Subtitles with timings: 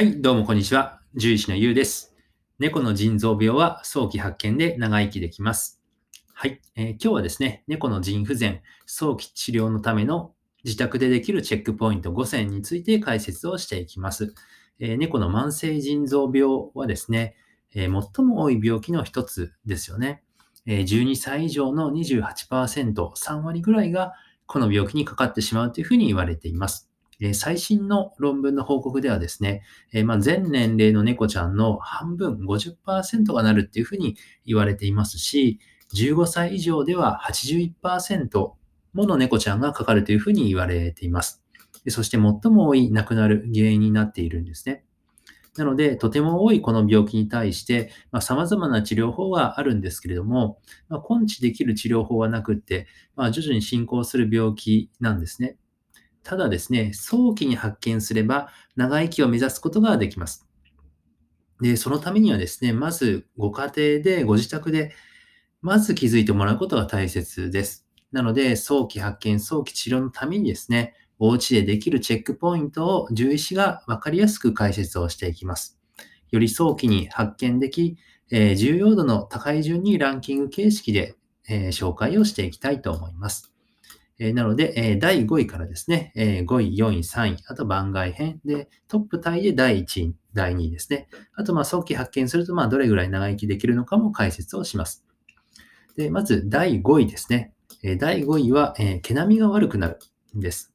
[0.00, 1.02] はい、どうもこんにちは。
[1.12, 2.16] 獣医師のゆうです。
[2.58, 5.82] 猫の腎臓病は早期発見で長生きできます。
[6.32, 10.32] はい、えー今日はですね、猫の腎不全、早期治療のための
[10.64, 14.32] 自宅でできるチェックポイント5選について解説をしていきます。
[14.78, 17.36] えー猫の慢性腎臓病はですね、
[17.74, 20.22] えー最も多い病気の一つですよね。
[20.64, 24.14] え12歳以上の28%、3割ぐらいが
[24.46, 26.89] この病気にかかってしまうというふうに言われています。
[27.20, 34.16] え最新の論文の報告ではですね、えま、全年齢の猫ちゃんの半分、50%がなるっていうふうに
[34.46, 35.60] 言われていますし、
[35.94, 38.52] 15歳以上では81%
[38.92, 41.42] もの猫ちゃんがかかるというふうに言われています。
[41.88, 44.84] そして最も多い亡くなる原因になっているんですね。
[45.56, 50.58] なので、とても多いこの病気に対して、まあ、様々な治療法があるんですけれども、
[50.88, 55.56] まあ、根治できる治療法はなくって、まあ、徐々に進行する病気なんですね。
[56.22, 60.46] ただですね、早期に発見すれば長生きを目指すことができます。
[61.60, 63.72] で、そのためにはですね、まずご家庭
[64.02, 64.92] で、ご自宅で、
[65.62, 67.86] まず気づいてもらうことが大切です。
[68.12, 75.78] なので、早期発見、早期治療のためにですね、お家でできるチェックポイントを獣医師がわかりやすく解説をしていきます。
[76.30, 77.98] より早期に発見でき、
[78.30, 81.16] えー重要度の高い順にランキング形式で、
[81.48, 83.49] えー紹介をしていきたいと思います。
[84.20, 91.08] えなので、え第5位からですね、え5位、4位、3位、あと番外編で、トップタイで第1位、第2位ですね。
[91.34, 95.06] あと、まあ、早期発見すると、まあ、どれぐらい長生きできるのかも解説をします。
[95.96, 97.54] で、まず、第5位ですね。
[97.82, 99.98] え第5位は、え毛並みが悪くなる
[100.36, 100.74] んです。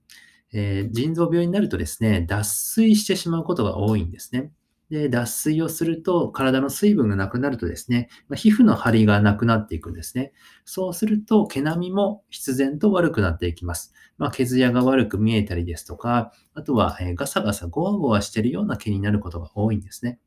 [0.52, 4.52] え腎臓病になるとですね、脱水してしまうことが多いんですね。
[4.90, 10.32] で、脱水をすると、体の水分がなくなるとですね、皮膚の張りがなくなっていくんですね。
[10.64, 13.94] そうすると、毛並みも必然と悪くなっていきます。
[14.18, 20.20] まあ、毛艶が悪く見えたりですとか、あとは、えガサガサゴワゴワしているような毛になることが多いんですね。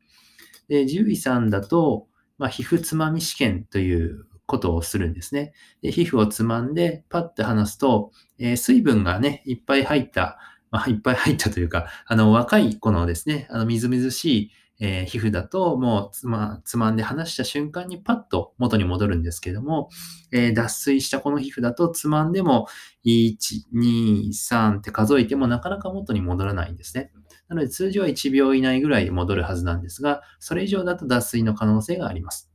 [0.68, 5.52] で、獣医さんだと、まあ、皮膚つまみ試験ということをするんですね。
[5.82, 10.38] で皮膚をつまんで、パッて離すと、えー水分がね、いっぱい入った、
[10.70, 19.88] まあ、いっぱい入ったというか、あの、若い子のですね、あの、みずみずしい、えー皮膚だと、もうつま、つまんで離した瞬間にパッと元に戻るんですけども、
[20.30, 22.68] えー脱水したこの皮膚だとつまんでも
[23.02, 27.10] 1、2、3って数えてもなかなか元に戻らないんですね。
[27.48, 32.47] なので通常は1秒以内ぐらいで戻るはずなんですが、それ以上だと脱水の可能性があります。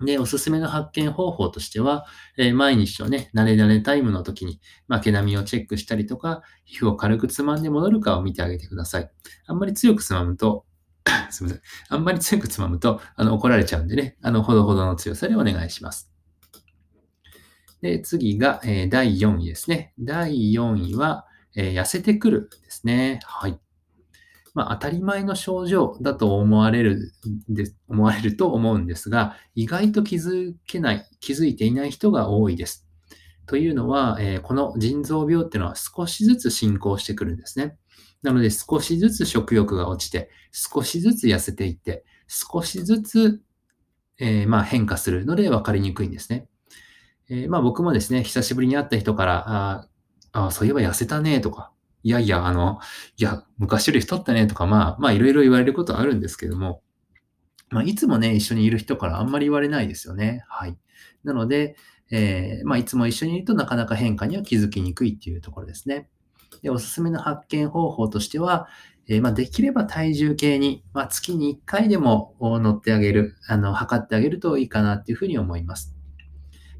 [0.00, 9.10] で、おすすめの発見方法としては、えー毎日のね、慣れ慣れタイムの時に、まあ、毛並みをチェックしたりとか、皮膚を軽くつまんで戻るかを見てあげてください。
[9.46, 10.64] あんまり強くつまむと、
[11.30, 11.62] すみません。
[11.88, 16.12] あんまり強くつまむと、あの、怒られちゃうんでね、あの、ほどほどの強さでお願いします。
[17.80, 19.92] で、次が、えー第4位ですね。
[19.98, 21.26] 第4位は、
[21.56, 23.20] えー痩せてくるですね。
[23.24, 23.58] はい。
[24.54, 27.12] まあ、当たり前の症状だと思われる
[27.48, 32.86] で、思われると思うんですが、意外と気づけない、気づいていない人が多いです。
[33.46, 37.76] というのは、えーこの腎臓病っていうのは少しずつ進行してくるんですね。
[38.22, 43.40] なので少しずつ食欲が落ちて、少しずつ痩せていって、少しずつ、
[44.18, 46.48] えーまあ、変化するので分かりにくいんですね。
[47.30, 49.88] えーまあ、僕もですね、久しぶりに会った人から、あ
[50.32, 51.72] あ、そういえば痩せたねとか、
[52.02, 52.78] いやいや、あの、
[53.16, 56.82] いや、昔より太ったねとか、まあ、まあ、いろいろ言われることはあるんですけども、
[57.70, 60.44] まあ、いつもね、一緒にいる人からあんまり言われないですよね。
[60.48, 60.76] はい。
[61.24, 61.76] なので、
[62.10, 66.08] えーまあ、いつも一緒にいるとなかなか変化には気づきにくいっていうところですね。
[66.62, 68.68] で、おすすめの発見方法としては、
[69.08, 75.94] えーまあ、できれば体重計に、まあ、月に1回でも乗ってあげる、あの、測ってあげるといいかなっていうふうに思います。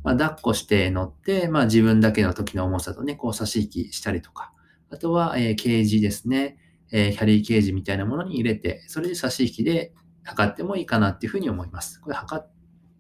[0.02, 4.52] まあ、抱っこして乗って、まあ、自分だけの時の重さとね、こう差し引きしたりとか、
[4.90, 6.58] あとは、えーケージですね、
[6.90, 9.92] えーキャリーケージみたいなものに入れて、それで差し引きで
[10.24, 12.00] 測ってもいいかなっていうふうに思います。
[12.00, 12.42] これ測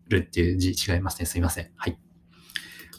[0.08, 1.26] るっていう字違いますね。
[1.26, 1.70] すいません。
[1.76, 1.98] はい。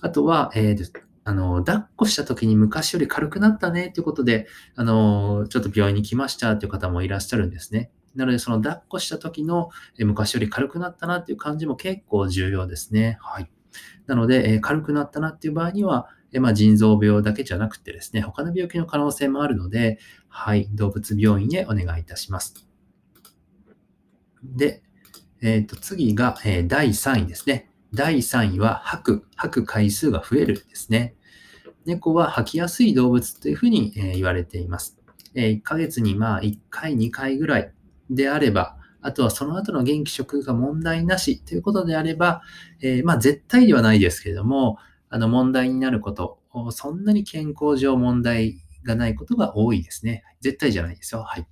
[0.01, 7.91] あとは、えーあの、抱っこした時に昔より軽くなったねっていうことで、あの、ちょっと病院に来ましたっていう方もいらっしゃるんですね。
[8.15, 9.69] なので、その抱っこした時の
[9.99, 13.19] 昔より軽くなったなっていう感じも結構重要ですね。
[13.21, 13.51] はい。
[14.07, 22.67] なので、え軽くなったなっていう場合には、えーまあ、腎臓病だけじゃなくてですね、他の病気の可能性もあるので、はい、動物病院へお願いいたします。
[24.43, 24.83] で、
[25.41, 27.69] えっ、と、次が、えー第3位ですね。
[27.93, 31.15] 第3位は吐く、吐く回数が増えるですね。
[31.85, 34.97] 猫は吐きやすい動物というふうに、えー言われています。
[35.35, 37.73] え1ヶ月にまあ1回、2回ぐらい
[38.09, 42.41] であれば、あとはその後の元気食が問題なしということであれば、
[42.81, 44.77] えまあ絶対ではないですけれども、
[45.09, 46.39] あの問題になること、
[46.71, 50.23] そんなに健康上問題がないことが多いですね。
[50.41, 51.23] 絶対じゃないですよ。
[51.23, 51.47] はい。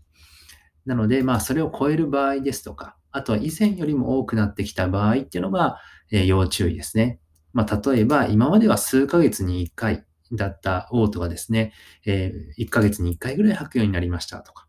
[0.86, 5.80] なので、まあ、それを超える場合ですとか、あとは以前よりも多くなってきた場合っていうのが、
[6.12, 7.20] えー、要注意ですね。
[7.54, 11.74] まあ、例えば、今までは数ヶ月に1回だった嘔吐がですね、
[12.06, 14.68] えー、1ヶ月に1回ぐらい吐くようになりましたとか、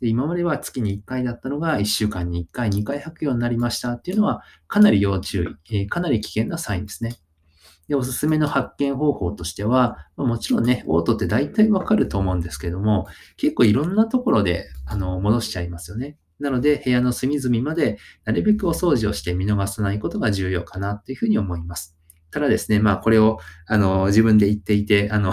[0.00, 7.16] で今までは月に1回だったのが1週間に1回、2回吐くようになりましたっていうのは、かなり要注意、えー、かなり危険なサインですね。
[7.88, 16.16] で、おすすめの発見方法としては、ま、もちろんね、オートって大体わかると思うんですけども、結構いろんなところで、あの、戻しちゃいますよね。
[16.40, 21.96] なので、部屋の隅々までなるべくお掃除をして見逃さないことが重要かなというふうに思います。
[22.34, 25.32] ただですね、まあこれを、あの、自分で言っていて、あの、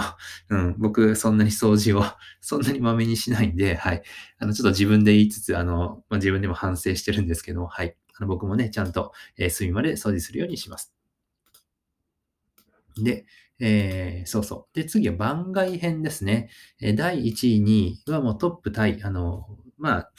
[0.50, 2.04] うん、僕そんなに掃除を
[2.40, 4.02] そんなにまめにしないんで、はい。
[4.38, 7.96] あの、ちょっと自分で言いつつ、あの、まあ、自分でも反省してるんですけども、はい。
[8.16, 10.94] あの僕もね、ちゃんと、えー、隅まで掃除するようにします。
[12.98, 13.26] で、
[13.60, 14.76] えー、そうそう。
[14.76, 16.50] で、次は番外編ですね。
[16.80, 19.46] え第1位、2位はもうトップタイ、あの、
[19.78, 20.12] まあ、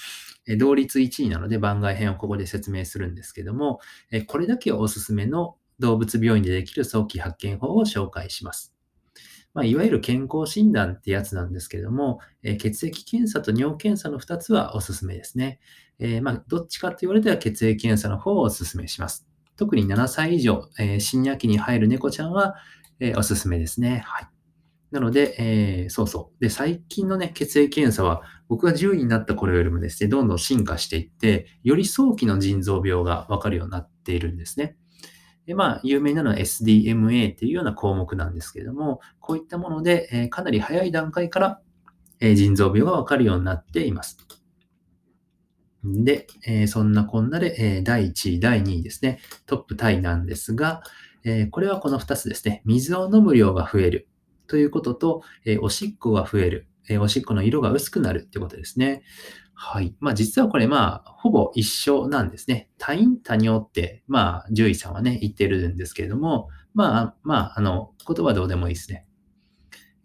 [0.58, 3.80] 同率1位なので番外編をここで説明するんですけども、
[4.12, 8.74] えこれだけおすすめの動物病院でできる早期発見法を紹介します。
[9.54, 15.60] まあ、いわゆる健康診断ってやつなんですけども、え血液検査と尿検査の2つはおすすめですね。
[16.00, 19.28] えー、まあ、どっちかと言われたら血液検査の方をおすすめします。
[19.55, 22.55] 特に7歳以上、えー、深夜期に入る猫ちゃんは、
[23.00, 24.03] えー、おすすめですね。
[24.05, 24.27] はい。
[24.91, 26.41] なので、えー、そうそう。
[26.41, 34.77] で、最近のね、血液検査は、僕が10位になった頃よりもですね、どんどん進化していって、より早期の腎臓病がわかるようになっているんですね。
[35.47, 41.59] で、まあ、有名なのは SDMA っていうような項目なんですけれども、こういったもので、えー、かなり早い段階から、
[42.19, 44.17] えー、腎臓病がわかるようになっています。
[45.83, 50.81] で、えー、そんなこんなで、えー、第1位、第2位ですね、トップタイなんですが、
[51.24, 54.07] えー、これはこの2つですね、水を飲む量が増える
[54.47, 59.03] ということと、えおしっこが増える、えおしっこの色が薄くなるってことですね。
[59.53, 59.95] はい。
[60.00, 62.69] まあ実はこれまあほぼ一緒なんですね。
[62.77, 69.06] 多陰多尿って、まあ獣医さんはね言ってるんですけれども、まあまああの言葉どうでもいいですね。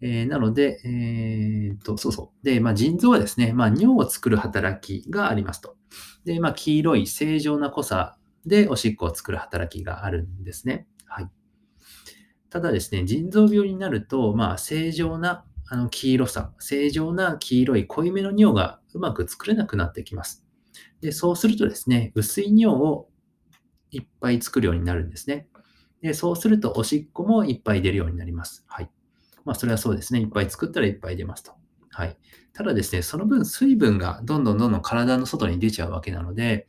[0.01, 2.45] えー、なので、えー、と、そうそう。
[2.45, 5.75] で、まあ、腎臓はですね、まあ、尿を作る働きがありますと。
[6.25, 10.87] で、まあ、黄色い正常な濃さでおしっこを作る働きがあるんですね。
[11.05, 11.29] はい。
[12.49, 20.43] ただですね、腎臓病になると、まあ、正常なあの黄色さ、正常な黄色い濃いめの尿がうまく作れなくなってきます。
[21.01, 23.07] で、そうするとですね、薄い尿を
[23.91, 25.47] いっぱい作るようになるんですね。
[26.01, 28.65] で、そうするとおしっこもいっぱい出るようになります。
[28.67, 28.89] はい。
[29.49, 30.19] まあ、それはそうですね。
[30.19, 31.53] いっぱい作ったらいっぱい出ますと。
[31.89, 32.15] はい。
[32.53, 36.67] ただですね、その分水分がどんどんどんどん体の外に出ちゃうわけなので、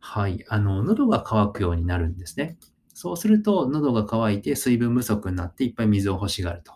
[0.00, 0.42] はい。
[0.48, 2.56] あの、喉が渇くようになるんですね。
[2.94, 6.72] そうすると、喉が渇いて水分不足になっていっぱい水を欲しがると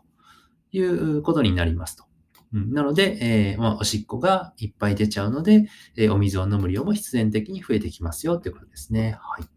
[0.71, 2.05] いうことになりますと。
[2.53, 9.17] うん、なので、えー、まあ、おしっこがいっぱい出ちゃうので、えー、お水を飲む量も必然的に増えてきますよということですね。
[9.19, 9.52] はい。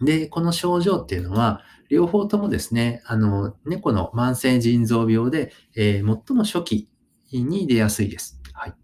[0.00, 6.88] で、この症状っていうのは、両方ともですね、あの、猫の慢性腎臓病で、えー、最も初期
[7.32, 8.40] に出やすいです。
[8.52, 8.74] はい。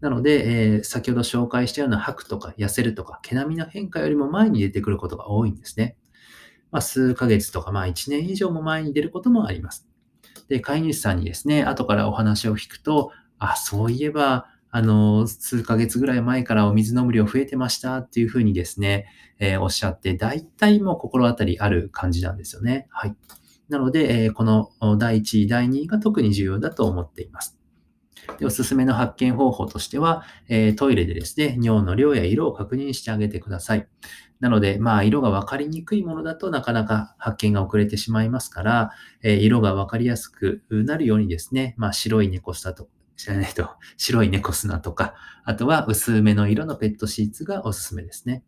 [0.00, 5.96] なので、えー、先ほど紹介したような吐くとか痩せるとか毛並みの変化よりも前に出てくることが多いんですね。
[6.70, 9.88] まあ、数ヶ月とか、まあ、1年以上も前に出ることもあります。
[10.48, 19.06] で、飼い主さんにですね、後からお話を聞くと、あ、そういえば、あの、数ヶ月ぐらい前からお水飲む量増えてましたっていうふうにですね、
[19.38, 22.86] えー、おっしゃって、大体もう心当たりある感じなんですよね。
[22.90, 23.16] はい。
[23.70, 24.68] なので、えー、この
[24.98, 27.58] 第1位、第2位が特に重要だと思っています。
[28.38, 33.88] でおすすめの発見方法としては、えー、トイレでですね、尿の量や色を確認してあげてください。
[34.40, 38.90] なので、まあ、色が分かりにくいものだとなかなか発見が遅れてしまいますから、
[39.22, 48.42] えー、色が分かりやすくなるようにですね、まあ、白い猫砂と、知らないと、白い猫砂とか、あとは薄めの色のペットシーツがおすすめですね。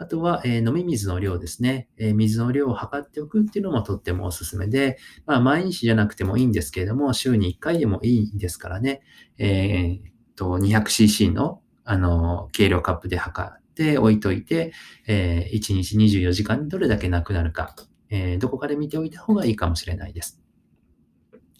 [0.00, 9.02] あとは、え、飲み水の量ですね、え、水の量を測っておくっていうのもとってもおすすめで、まあ、毎日じゃなくてもいいんですけれども、週に1回でもいいですからね、
[9.38, 10.00] えー、
[10.36, 14.72] と 200cc のあの計量カップで測って置いといて、
[15.06, 17.74] えー、1日24時間にどれだけなくなるか、
[18.10, 20.38] えー、どこかで見ておいた方がいいかもしれないです。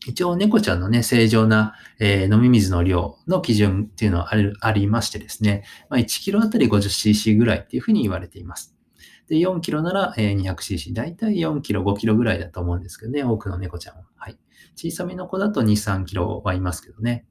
[0.07, 8.75] 一応猫ちゃんのね、正常な、えー、飲み水の量の基準っていうのはあるありましてですね、まあ、1キロあたり 50cc ぐらいっていうふうに言われています。
[9.29, 10.95] で、4キロなら、えー、200cc。
[10.95, 14.05] だいたい4キロ、5キロぐらいだと思うんですけどね、多くの猫ちゃんは。
[14.17, 14.39] はい。
[14.75, 17.27] 小さめの子だと2、3キロはいますけどね。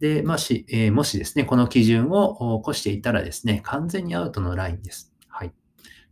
[0.00, 5.14] で、もし、えー、もしですね、この基準を起こしていたらですね、完全にアウトのラインです。
[5.28, 5.54] はい。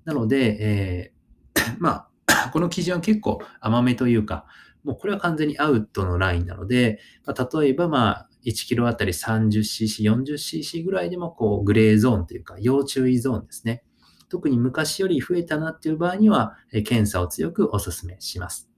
[0.04, 4.46] なので、えー、 まあ、 この基準は結構甘めというか、
[4.88, 13.84] もうこれは完全にアウトのラインなので、まあ、例えば、まあ、1キロあたり 30cc、40cc ぐらいでも、こう、グレーゾーンというか、要注意ゾーンですね。
[14.30, 18.70] 特に昔より増えたなっていう場合には、検査を強くお勧めします。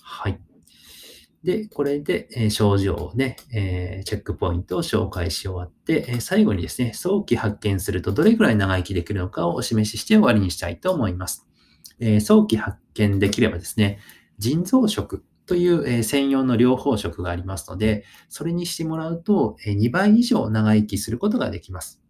[0.00, 0.40] はい。
[1.44, 11.46] で、これで、症状をね、チェックポイントを紹介し終わって、最後にですね、早期発見するとどれくらい長生きできるのかをお示しして終わりにしたいと思います。
[12.20, 13.98] 早期発見できればですね、
[14.42, 22.02] 腎臓食という、え専用の療法食がありますので、それにしてもらうと、え2倍以上長生きすることができます。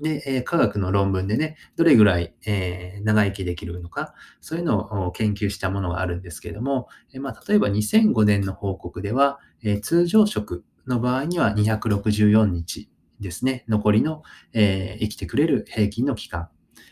[0.00, 12.90] で、え科学の論文でね、どれぐらい、え長生きできるのか、そういうのを研究したものがあるんですけれども、えまあ、例えば2005年の報告では、え通常食の場合には264日
[13.20, 16.48] ですね、残りの、え生きてくれる平均の期間。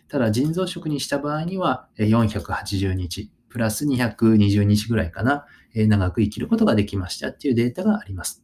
[0.08, 8.42] ただ、腎臓食にした場合には480日、プラス220日ぐらいかな、え長く生きることができましたっていうデータがあります。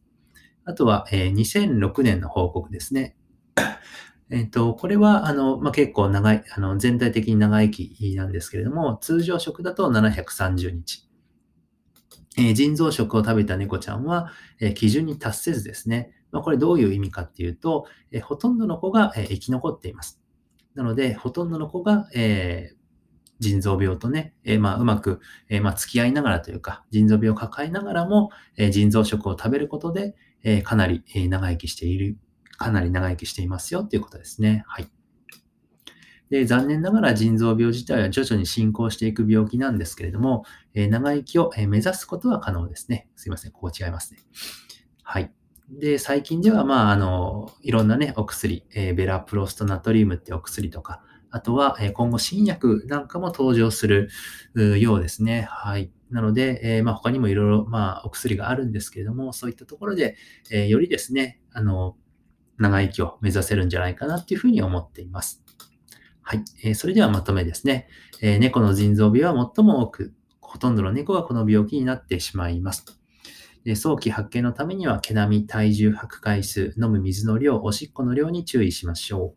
[0.65, 3.15] あとは、え2006年の報告ですね。
[4.29, 11.07] えっ、と、これは、あの、まあ、結構長い、あの、全体的に長生きなんですけれども、通常食だと730日。
[12.37, 16.11] えー、腎臓食を食べた猫ちゃんは、えー、基準に達せずですね。
[16.31, 20.21] まあ、これどういう意味かっていうと、えー、ほとんどの子が、え生き残っています。
[20.75, 22.71] なので、ほとんどの子が、え
[23.39, 32.17] 腎臓病とね、えまあ、うまく、えまあ、付き合いながらというか、腎臓病を抱えながらも、え腎臓食を食べることで、えかなり、え長生きしている
[32.57, 34.63] かなり長生きしていますよということですね。
[34.67, 34.87] はい。
[36.29, 43.07] で、残念ながら腎臓病自体は徐々に進行していく病気なんですけれども、えー、長生きを目指すことは可能ですね。
[43.15, 44.19] すいません、ここ違いますね。
[45.03, 45.31] はい。
[45.69, 51.01] で、最近では、まあ、あの、いろんなね、お薬、えー、ベラプロストナトリウムってお薬とか、
[51.37, 54.09] あとは、え今後新薬なんかも登場する
[54.79, 55.47] ようですね。
[55.51, 55.91] はい。
[56.09, 60.15] なので、えー、まあ、他にもいろいろ、まあ、お薬があるんですけれども、そういったところで、
[60.51, 61.95] えー、よりですね、あの、
[62.57, 65.43] 長生きを目指せるんじゃないかなっていうふうに思っています。
[66.23, 66.43] はい。
[66.63, 67.87] えー、それではまとめですね。
[68.19, 72.83] え、猫の腎臓病は最も多く、ほとんどの猫がこの病気になってしまいます。
[73.63, 79.35] で早期発見のためには、毛並み、体重、吐く回数、飲む水の量、おしっこの量に注意しましょ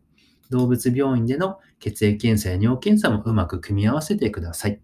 [0.51, 4.79] 動物病院での血液検査や尿検査もうまく組み合わせてください。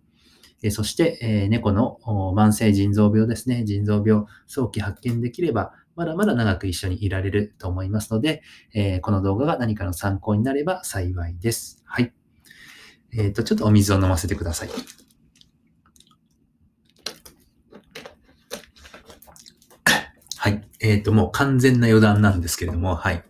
[0.64, 2.00] えそして、え猫の
[2.36, 3.64] 慢性腎臓病ですね。
[3.64, 8.42] 腎臓病、早期発見できれば、まだまだ長く一緒にいられると思いますので、
[8.74, 11.84] え、この動画が何かの参考になれば幸いです。
[11.86, 12.12] はい。
[13.14, 14.70] えっ、ー、と、ちょっとお水を飲ませてください。
[20.38, 20.68] はい。
[20.80, 23.27] えっ、ー、と、もう完全な余談なんですけれども、はい。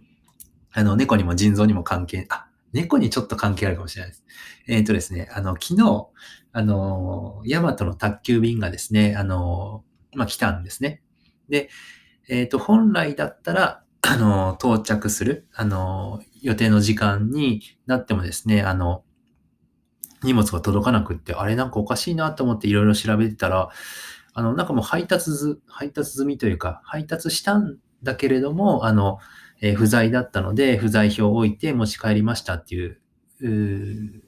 [0.77, 4.23] あの、猫にも腎臓にも関係、あ、猫にちょっと関係あるかもしれないです。
[4.67, 6.07] えっ、ー、とですね、あの、昨日、
[6.51, 11.01] あの、ヤマトの宅急便がですね、あの、まあ、来たんですね。
[11.49, 11.69] で、
[12.29, 19.03] えっ、ー、と、本来だったら、あの、到着する、あの、予定の時間になってもですね、あの、
[20.21, 23.69] 荷物が届かなくって、あれなんかおかしいなと思っていろいろ調べてたら、
[24.35, 29.17] あの、なんかもう配達ず、配達済みというか、配達したんだけれども、あの、
[29.61, 32.99] えー、不在だったので、不在票を置いて持ち帰りましたっていう、
[33.41, 34.23] う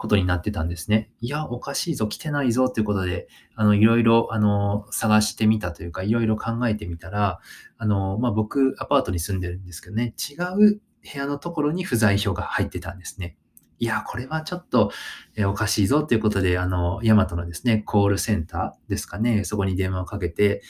[0.00, 1.10] ことになってたんですね。
[1.20, 7.38] いや、おかしいぞ、来てないぞっていうことで、あの、いろいろ、あの、探してみたというか、いろいろ考えてみたら、
[7.76, 13.36] あの、まあ、僕、アパートに住んでるんですけどね、違う部屋のところに不在票が入ってたんですね。
[13.78, 14.90] いや、これはちょっと、
[15.36, 20.62] えおかしいぞということで、あの、ヤマトのですね、コールセンターですかね、そこに電話をかけて、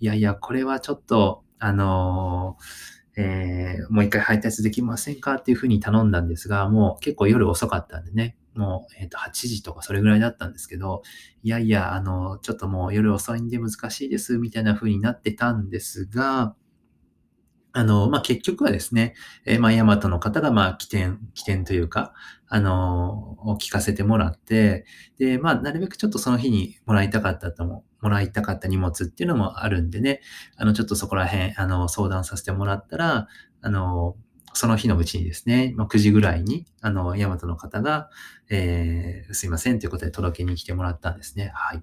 [0.00, 2.56] いやいや、これはちょっと、あの
[3.20, 11.02] えー、もう一回配達できませんかっていうふうに頼んだんですが、もう結構夜遅かったんでね、もう、え、ー、と、8時とかそれぐらいだったんですけど、
[11.42, 16.54] いやいや、あの、ちょっともう夜遅いんで難しいです、みたいなふうになってたんですが、
[17.72, 22.14] あの、まあ、結局はですね、えー、まあ、ヤマトの方が、まあ、起点、起点というか、
[22.48, 24.86] あの、を聞かせてもらって、
[25.18, 30.20] で、まあ、なるべくちょっとその日にもらいたかったとも、もらいたかった荷物っていうのもあるんでね、
[30.56, 33.28] あの、ちょっとそこら辺、あの、相談させてもらったら、
[33.60, 34.16] あの、
[34.54, 38.08] その日のうちにですね、まあ、9時ぐらいに、あの、ヤマトの方が、
[38.48, 41.52] えー、すいませんということで届けに来てもらったんですね。
[41.54, 41.82] はい。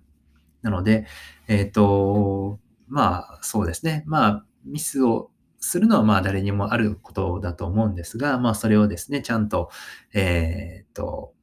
[0.63, 1.05] なので、
[1.47, 4.03] えっ、と、まあ、そうですね。
[4.07, 5.29] まあ、ミスを
[5.65, 9.69] するのはまあ誰にもあることだと思うんですが、まあそれをですね、ちゃんと、
[10.13, 11.34] えっ、と、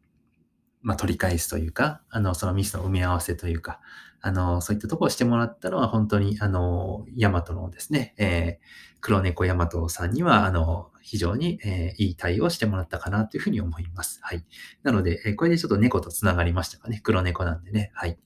[0.81, 3.81] まあ取り返すというか、あの、そのミスの埋め合わせというか、
[4.21, 14.21] あの、そういったところをしてもらったのは、本当に、あの、ヤマトのですね、えー、黒猫ヤマトさんには、あの、非常に、えー、いい対応をしてもらったかなというふうに思います。
[14.23, 14.45] はい。
[14.85, 17.01] なので、えー、これでちょっと猫と繋がりましたかね。
[17.03, 17.91] 黒猫なんでね。
[17.95, 18.17] はい。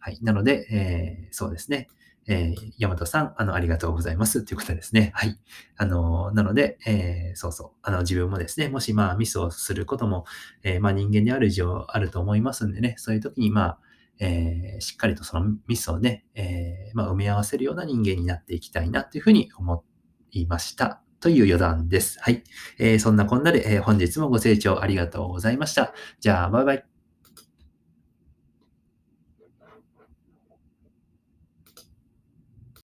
[0.00, 0.18] はい。
[0.22, 1.88] なので、えー、そうですね。
[2.28, 4.42] えー、ヤマトさん、あの、ありがとうございます。
[4.42, 5.12] ということですね。
[5.14, 5.38] はい。
[5.76, 7.70] あの、なので、えー、そうそう。
[7.82, 10.24] あの、自分もですね、もし、まあ、ミスをすることも、
[10.62, 13.78] えー、まあ、人間である以上あると思いますんでね、そういう時に、まあ、
[14.18, 19.84] えー、しっかりとそのミスをね、えー、まあ、埋め合わせるような人間になっていきたいなというふうに思
[20.32, 21.02] いました。
[21.20, 22.18] という余談です。
[22.20, 22.44] はい。
[22.78, 25.92] えー、そんなこんなで、えー、本日もご清聴ありがとうございました。
[26.20, 26.95] じゃあ、バイバイ。